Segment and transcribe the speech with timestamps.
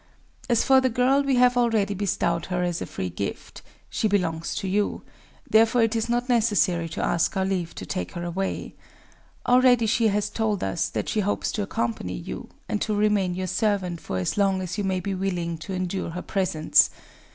[0.49, 4.67] As for the girl, we have already bestowed her as a free gift;—she belongs to
[4.67, 5.03] you:
[5.47, 8.73] therefore it is not necessary to ask our leave to take her away.
[9.45, 13.45] Already she has told us that she hopes to accompany you, and to remain your
[13.45, 16.89] servant for as long as you may be willing to endure her presence.